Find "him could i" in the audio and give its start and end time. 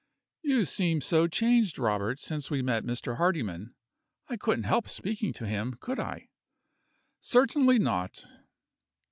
5.45-6.29